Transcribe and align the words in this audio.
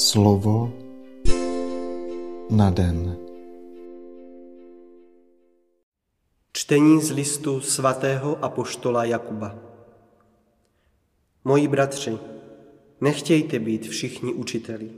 Slovo 0.00 0.72
na 2.50 2.70
den. 2.70 3.16
Čtení 6.52 7.02
z 7.02 7.10
listu 7.10 7.60
svatého 7.60 8.44
apoštola 8.44 9.04
Jakuba. 9.04 9.58
Moji 11.44 11.68
bratři, 11.68 12.18
nechtějte 13.00 13.58
být 13.58 13.88
všichni 13.88 14.34
učiteli. 14.34 14.90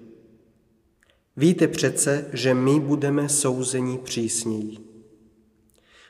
Víte 1.37 1.69
přece, 1.69 2.31
že 2.33 2.55
my 2.55 2.81
budeme 2.81 3.29
souzení 3.29 3.99
přísněji. 3.99 4.79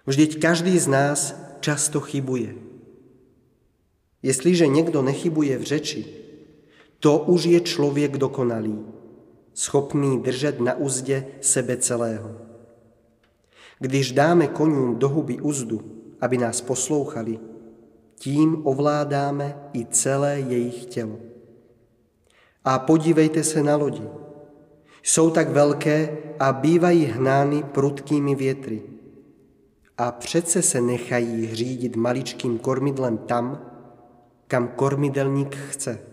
Vždyť 0.06 0.40
každý 0.40 0.78
z 0.78 0.86
nás 0.86 1.34
často 1.60 2.00
chybuje. 2.00 2.54
Jestliže 4.22 4.66
někdo 4.66 5.02
nechybuje 5.02 5.58
v 5.58 5.62
řeči, 5.62 6.21
to 7.02 7.18
už 7.18 7.44
je 7.44 7.60
člověk 7.60 8.18
dokonalý, 8.18 8.78
schopný 9.54 10.22
držet 10.22 10.60
na 10.60 10.74
úzdě 10.74 11.26
sebe 11.40 11.76
celého. 11.76 12.30
Když 13.78 14.12
dáme 14.12 14.46
konům 14.46 14.98
do 14.98 15.08
huby 15.08 15.40
úzdu, 15.40 15.80
aby 16.20 16.38
nás 16.38 16.60
poslouchali, 16.60 17.38
tím 18.14 18.66
ovládáme 18.66 19.58
i 19.72 19.86
celé 19.86 20.40
jejich 20.40 20.84
tělo. 20.86 21.18
A 22.64 22.78
podívejte 22.78 23.44
se 23.44 23.62
na 23.62 23.76
lodi. 23.76 24.06
Jsou 25.02 25.30
tak 25.30 25.48
velké 25.48 26.18
a 26.38 26.52
bývají 26.52 27.04
hnány 27.04 27.62
prudkými 27.62 28.34
větry. 28.34 28.82
A 29.98 30.12
přece 30.12 30.62
se 30.62 30.80
nechají 30.80 31.54
řídit 31.54 31.96
maličkým 31.96 32.58
kormidlem 32.58 33.18
tam, 33.18 33.66
kam 34.46 34.68
kormidelník 34.68 35.56
chce 35.56 36.11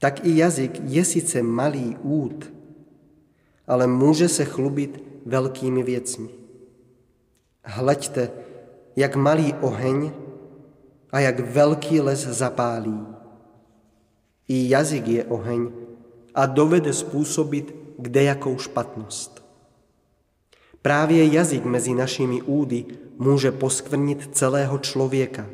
tak 0.00 0.24
i 0.24 0.36
jazyk 0.36 0.80
je 0.88 1.04
sice 1.04 1.42
malý 1.44 1.96
út, 2.02 2.52
ale 3.66 3.86
může 3.86 4.28
se 4.28 4.44
chlubit 4.44 5.04
velkými 5.26 5.82
věcmi. 5.82 6.28
Hleďte, 7.64 8.30
jak 8.96 9.16
malý 9.16 9.54
oheň 9.60 10.10
a 11.12 11.20
jak 11.20 11.40
velký 11.40 12.00
les 12.00 12.18
zapálí. 12.18 13.06
I 14.48 14.68
jazyk 14.68 15.08
je 15.08 15.24
oheň 15.24 15.68
a 16.34 16.46
dovede 16.46 16.92
způsobit 16.92 17.76
kdejakou 17.98 18.58
špatnost. 18.58 19.44
Právě 20.82 21.26
jazyk 21.32 21.64
mezi 21.64 21.94
našimi 21.94 22.42
údy 22.42 22.84
může 23.18 23.52
poskvrnit 23.52 24.28
celého 24.32 24.78
člověka. 24.78 25.46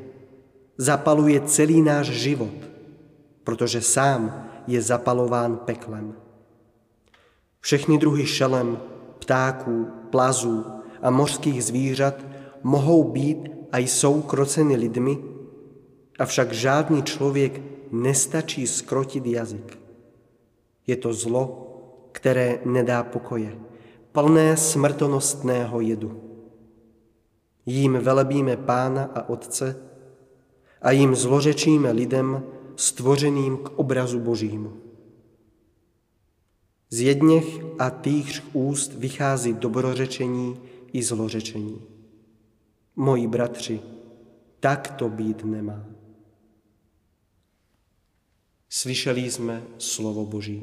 Zapaluje 0.78 1.40
celý 1.40 1.82
náš 1.82 2.06
život– 2.06 2.54
protože 3.46 3.80
sám 3.80 4.50
je 4.66 4.82
zapalován 4.82 5.56
peklem. 5.56 6.14
Všechny 7.60 7.98
druhy 7.98 8.26
šelem, 8.26 8.78
ptáků, 9.18 9.86
plazů 10.10 10.66
a 11.02 11.10
mořských 11.10 11.64
zvířat 11.64 12.14
mohou 12.62 13.04
být 13.04 13.50
a 13.72 13.78
jsou 13.78 14.22
kroceny 14.22 14.76
lidmi, 14.76 15.18
avšak 16.18 16.52
žádný 16.52 17.02
člověk 17.02 17.60
nestačí 17.92 18.66
skrotit 18.66 19.26
jazyk. 19.26 19.78
Je 20.86 20.96
to 20.96 21.12
zlo, 21.12 21.46
které 22.12 22.58
nedá 22.64 23.02
pokoje, 23.02 23.58
plné 24.12 24.56
smrtonostného 24.56 25.80
jedu. 25.80 26.20
Jím 27.66 27.98
velebíme 28.02 28.56
Pána 28.56 29.10
a 29.14 29.28
Otce 29.28 29.76
a 30.82 30.90
jím 30.90 31.14
zlořečíme 31.14 31.92
lidem, 31.92 32.55
stvořeným 32.76 33.56
k 33.56 33.68
obrazu 33.68 34.20
Božímu. 34.20 34.72
Z 36.90 37.00
jedněch 37.00 37.60
a 37.78 37.90
týchž 37.90 38.42
úst 38.52 38.94
vychází 38.94 39.52
dobrořečení 39.52 40.60
i 40.92 41.02
zlořečení. 41.02 41.82
Moji 42.96 43.26
bratři, 43.26 43.80
tak 44.60 44.90
to 44.90 45.08
být 45.08 45.44
nemá. 45.44 45.84
Slyšeli 48.68 49.30
jsme 49.30 49.62
slovo 49.78 50.26
Boží. 50.26 50.62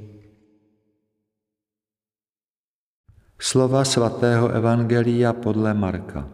Slova 3.40 3.86
svatého 3.86 4.50
Evangelia 4.50 5.34
podle 5.34 5.74
Marka. 5.74 6.30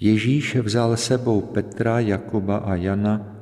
Ježíš 0.00 0.56
vzal 0.56 0.96
sebou 0.96 1.40
Petra, 1.40 2.00
Jakuba 2.00 2.56
a 2.56 2.74
Jana 2.74 3.35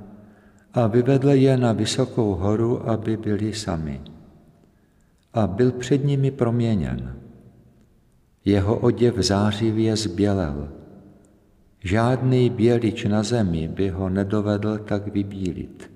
a 0.75 0.87
vyvedl 0.87 1.31
je 1.31 1.57
na 1.57 1.73
vysokou 1.73 2.35
horu, 2.35 2.89
aby 2.89 3.17
byli 3.17 3.55
sami. 3.55 4.01
A 5.35 5.47
byl 5.47 5.73
před 5.73 6.05
nimi 6.05 6.31
proměněn. 6.31 7.17
Jeho 8.45 8.79
oděv 8.79 9.15
zářivě 9.19 9.97
zbělel. 9.97 10.69
Žádný 11.85 12.51
bělič 12.51 13.05
na 13.05 13.23
zemi 13.23 13.69
by 13.69 13.89
ho 13.89 14.09
nedovedl 14.09 14.79
tak 14.79 15.07
vybílit. 15.07 15.91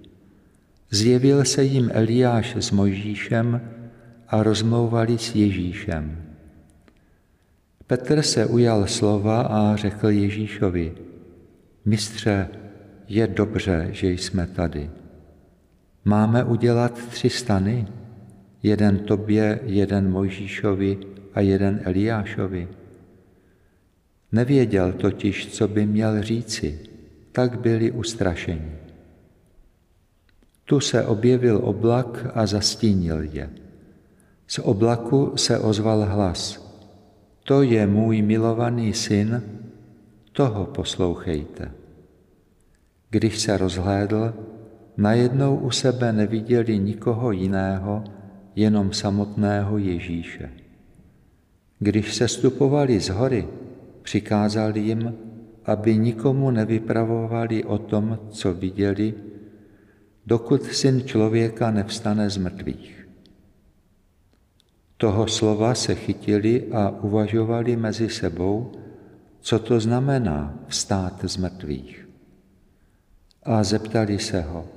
Zjevil 0.91 1.45
se 1.45 1.65
jim 1.65 1.91
Eliáš 1.93 2.56
s 2.56 2.71
Mojžíšem 2.71 3.60
a 4.28 4.43
rozmlouvali 4.43 5.19
s 5.19 5.34
Ježíšem. 5.34 6.22
Petr 7.87 8.22
se 8.22 8.47
ujal 8.47 8.87
slova 8.87 9.41
a 9.41 9.77
řekl 9.77 10.09
Ježíšovi, 10.09 10.93
mistře, 11.84 12.49
je 13.09 13.27
dobře, 13.27 13.89
že 13.91 14.11
jsme 14.11 14.47
tady. 14.47 14.91
Máme 16.05 16.45
udělat 16.45 16.93
tři 16.93 17.31
stany, 17.31 17.87
jeden 18.63 18.99
tobě, 18.99 19.61
jeden 19.63 20.11
Mojžíšovi 20.11 20.99
a 21.35 21.41
jeden 21.41 21.81
Eliášovi. 21.85 22.69
Nevěděl 24.33 24.93
totiž, 24.93 25.47
co 25.47 25.69
by 25.69 25.87
měl 25.87 26.23
říci, 26.23 26.79
tak 27.33 27.61
byli 27.61 27.91
ustrašeni. 27.91 28.73
Tu 30.65 30.81
se 30.81 31.07
objevil 31.07 31.61
oblak 31.65 32.27
a 32.35 32.47
zastínil 32.47 33.23
je. 33.23 33.51
Z 34.47 34.59
oblaku 34.59 35.33
se 35.37 35.59
ozval 35.59 36.05
hlas. 36.05 36.69
To 37.45 37.63
je 37.63 37.87
můj 37.87 38.23
milovaný 38.23 38.93
syn, 38.93 39.43
toho 40.33 40.67
poslouchejte. 40.67 41.78
Když 43.11 43.39
se 43.39 43.57
rozhlédl, 43.57 44.35
najednou 44.97 45.57
u 45.57 45.71
sebe 45.71 46.13
neviděli 46.13 46.79
nikoho 46.79 47.33
jiného, 47.33 48.05
jenom 48.57 48.93
samotného 48.93 49.79
Ježíše. 49.79 50.51
Když 51.79 52.15
se 52.15 52.29
stupovali 52.29 53.01
z 53.01 53.09
hory, 53.09 53.49
přikázal 54.03 54.77
jim, 54.77 55.15
aby 55.65 55.97
nikomu 55.97 56.51
nevypravovali 56.51 57.65
o 57.65 57.79
tom, 57.79 58.19
co 58.31 58.55
viděli, 58.55 59.15
dokud 60.27 60.65
syn 60.65 61.03
člověka 61.07 61.71
nevstane 61.71 62.31
z 62.31 62.37
mrtvých. 62.37 63.09
Toho 64.97 65.27
slova 65.27 65.75
se 65.75 65.95
chytili 65.95 66.65
a 66.73 66.91
uvažovali 66.91 67.77
mezi 67.77 68.09
sebou, 68.09 68.73
co 69.41 69.59
to 69.59 69.81
znamená 69.81 70.59
vstát 70.69 71.25
z 71.25 71.37
mrtvých 71.37 72.08
a 73.48 73.64
zeptali 73.64 74.19
se 74.19 74.41
ho, 74.41 74.69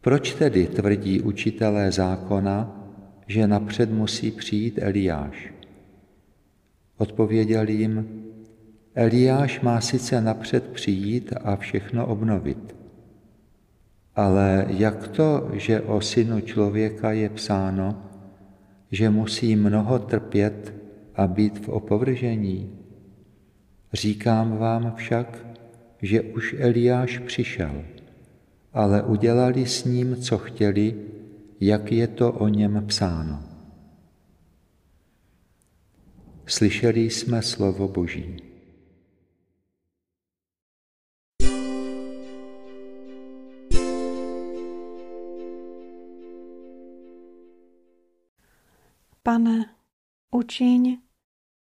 proč 0.00 0.34
tedy 0.34 0.66
tvrdí 0.66 1.20
učitelé 1.20 1.92
zákona, 1.92 2.84
že 3.26 3.46
napřed 3.46 3.90
musí 3.90 4.30
přijít 4.30 4.78
Eliáš? 4.82 5.52
Odpověděl 6.98 7.68
jim, 7.68 8.24
Eliáš 8.94 9.60
má 9.60 9.80
sice 9.80 10.20
napřed 10.20 10.66
přijít 10.66 11.32
a 11.44 11.56
všechno 11.56 12.06
obnovit. 12.06 12.76
Ale 14.14 14.66
jak 14.68 15.08
to, 15.08 15.50
že 15.52 15.80
o 15.80 16.00
synu 16.00 16.40
člověka 16.40 17.12
je 17.12 17.28
psáno, 17.28 18.02
že 18.90 19.10
musí 19.10 19.56
mnoho 19.56 19.98
trpět 19.98 20.74
a 21.14 21.26
být 21.26 21.66
v 21.66 21.68
opovržení? 21.68 22.78
Říkám 23.92 24.56
vám 24.56 24.92
však, 24.96 25.53
že 26.04 26.22
už 26.22 26.54
Eliáš 26.58 27.18
přišel, 27.18 27.84
ale 28.72 29.02
udělali 29.02 29.66
s 29.66 29.84
ním, 29.84 30.16
co 30.16 30.38
chtěli, 30.38 30.94
jak 31.60 31.92
je 31.92 32.06
to 32.06 32.32
o 32.32 32.48
něm 32.48 32.84
psáno. 32.86 33.42
Slyšeli 36.46 37.00
jsme 37.00 37.42
slovo 37.42 37.88
Boží. 37.88 38.36
Pane, 49.22 49.64
učiň, 50.30 51.03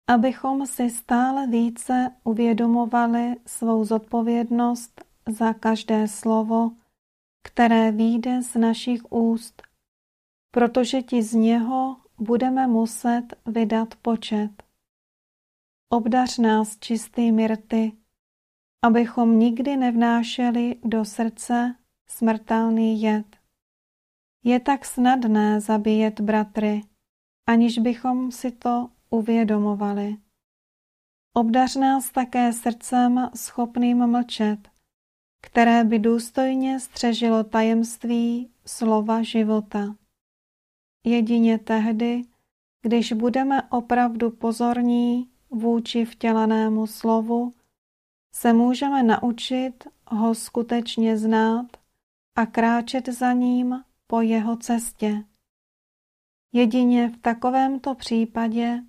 abychom 0.07 0.65
si 0.65 0.89
stále 0.89 1.47
více 1.47 2.15
uvědomovali 2.23 3.35
svou 3.45 3.85
zodpovědnost 3.85 5.05
za 5.27 5.53
každé 5.53 6.07
slovo, 6.07 6.71
které 7.43 7.91
výjde 7.91 8.41
z 8.41 8.55
našich 8.55 9.11
úst, 9.11 9.63
protože 10.51 11.01
ti 11.01 11.23
z 11.23 11.33
něho 11.33 11.97
budeme 12.17 12.67
muset 12.67 13.23
vydat 13.45 13.95
počet. 13.95 14.63
Obdař 15.89 16.37
nás 16.37 16.77
čistými 16.79 17.47
rty, 17.47 17.91
abychom 18.81 19.39
nikdy 19.39 19.77
nevnášeli 19.77 20.75
do 20.83 21.05
srdce 21.05 21.75
smrtelný 22.07 23.01
jed. 23.01 23.25
Je 24.43 24.59
tak 24.59 24.85
snadné 24.85 25.61
zabíjet 25.61 26.21
bratry, 26.21 26.81
aniž 27.47 27.77
bychom 27.79 28.31
si 28.31 28.51
to 28.51 28.89
uvědomovali. 29.13 30.17
Obdař 31.33 31.75
nás 31.75 32.11
také 32.11 32.53
srdcem 32.53 33.29
schopným 33.35 34.07
mlčet, 34.07 34.69
které 35.41 35.83
by 35.83 35.99
důstojně 35.99 36.79
střežilo 36.79 37.43
tajemství 37.43 38.49
slova 38.65 39.23
života. 39.23 39.95
Jedině 41.05 41.57
tehdy, 41.59 42.21
když 42.81 43.13
budeme 43.13 43.63
opravdu 43.69 44.31
pozorní 44.31 45.29
vůči 45.49 46.05
vtělenému 46.05 46.87
slovu, 46.87 47.53
se 48.35 48.53
můžeme 48.53 49.03
naučit 49.03 49.83
ho 50.07 50.35
skutečně 50.35 51.17
znát 51.17 51.67
a 52.35 52.45
kráčet 52.45 53.09
za 53.09 53.33
ním 53.33 53.83
po 54.07 54.21
jeho 54.21 54.57
cestě. 54.57 55.23
Jedině 56.53 57.09
v 57.09 57.17
takovémto 57.17 57.95
případě 57.95 58.83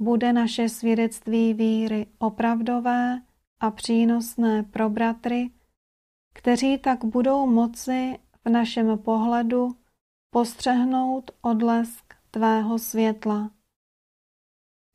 bude 0.00 0.32
naše 0.32 0.68
svědectví 0.68 1.54
víry 1.54 2.06
opravdové 2.18 3.22
a 3.60 3.70
přínosné 3.70 4.62
pro 4.62 4.90
bratry, 4.90 5.50
kteří 6.34 6.78
tak 6.78 7.04
budou 7.04 7.46
moci 7.46 8.18
v 8.44 8.48
našem 8.48 8.98
pohledu 8.98 9.76
postřehnout 10.30 11.30
odlesk 11.40 12.14
tvého 12.30 12.78
světla. 12.78 13.50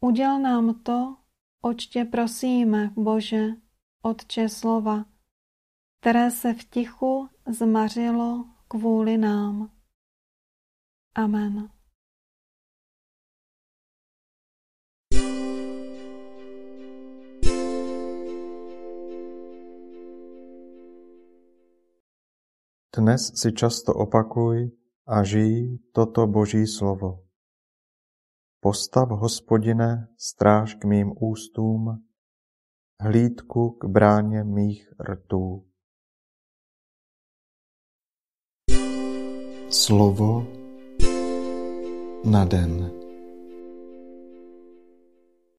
Uděl 0.02 0.40
nám 0.40 0.74
to, 0.74 1.18
oč 1.62 1.86
tě 1.86 2.06
prosíme, 2.06 2.90
Bože, 2.96 3.48
Otče 4.02 4.50
slova, 4.50 5.06
které 6.02 6.31
se 6.31 6.54
v 6.54 6.63
tichu 6.63 7.30
zmařilo 7.48 8.46
kvůli 8.68 9.18
nám. 9.18 9.72
Amen. 11.16 11.75
Dnes 22.95 23.36
si 23.36 23.51
často 23.51 23.92
opakuj 23.92 24.71
a 25.03 25.19
žij 25.19 25.83
toto 25.92 26.31
Boží 26.31 26.63
slovo. 26.63 27.27
Postav, 28.63 29.12
hospodine, 29.12 30.07
stráž 30.15 30.80
k 30.80 30.88
mým 30.88 31.12
ústům, 31.19 32.07
hlídku 33.03 33.69
k 33.69 33.86
bráně 33.86 34.44
mých 34.44 34.88
rtů. 34.95 35.68
Slovo 39.69 40.47
na 42.24 42.45
den. 42.45 43.05